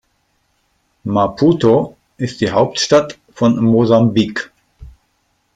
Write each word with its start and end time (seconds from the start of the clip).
Maputo 1.05 1.95
ist 2.17 2.41
die 2.41 2.49
Hauptstadt 2.49 3.19
von 3.35 3.63
Mosambik. 3.63 4.51